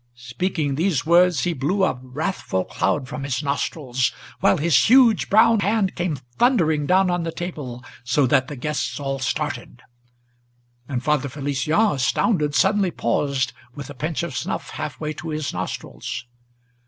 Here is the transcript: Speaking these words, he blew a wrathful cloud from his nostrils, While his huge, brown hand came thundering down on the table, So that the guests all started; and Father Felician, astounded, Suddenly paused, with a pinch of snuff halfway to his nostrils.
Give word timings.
Speaking 0.15 0.73
these 0.73 1.05
words, 1.05 1.43
he 1.43 1.53
blew 1.53 1.83
a 1.83 1.93
wrathful 1.93 2.65
cloud 2.65 3.07
from 3.07 3.21
his 3.23 3.43
nostrils, 3.43 4.11
While 4.39 4.57
his 4.57 4.85
huge, 4.89 5.29
brown 5.29 5.59
hand 5.59 5.93
came 5.95 6.15
thundering 6.39 6.87
down 6.87 7.11
on 7.11 7.21
the 7.21 7.31
table, 7.31 7.85
So 8.03 8.25
that 8.25 8.47
the 8.47 8.55
guests 8.55 8.99
all 8.99 9.19
started; 9.19 9.83
and 10.89 11.03
Father 11.03 11.29
Felician, 11.29 11.73
astounded, 11.79 12.55
Suddenly 12.55 12.89
paused, 12.89 13.53
with 13.75 13.91
a 13.91 13.93
pinch 13.93 14.23
of 14.23 14.35
snuff 14.35 14.71
halfway 14.71 15.13
to 15.13 15.29
his 15.29 15.53
nostrils. 15.53 16.25